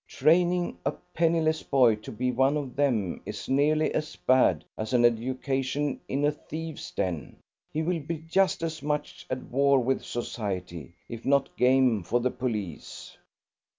[0.07, 5.05] Training a penniless boy to be one of them is nearly as bad as an
[5.05, 7.37] education in a thieves' den;
[7.71, 12.31] he will be just as much at war with society, if not game for the
[12.31, 13.15] police."